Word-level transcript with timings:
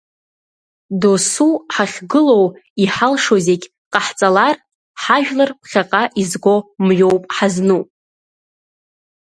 Досу 1.01 1.49
ҳахьгылоу 1.73 2.45
иҳалшо 2.83 3.35
зегь 3.47 3.65
ҟаҳҵалар, 3.93 4.55
ҳажәлар 5.01 5.51
ԥхьаҟа 5.61 6.03
изго 6.21 6.55
мҩоуп 6.85 7.23
ҳазну. 7.35 7.81